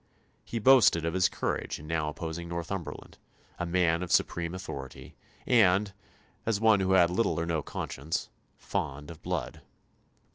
[0.43, 3.19] He boasted of his courage in now opposing Northumberland
[3.59, 5.93] a man of supreme authority, and
[6.43, 8.27] as one who had little or no conscience
[8.57, 9.61] fond of blood.